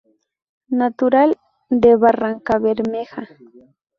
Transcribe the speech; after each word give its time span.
Natural 0.79 1.37
de 1.69 1.95
Barrancabermeja. 1.95 3.27